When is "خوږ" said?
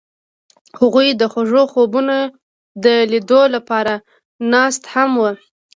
1.31-1.49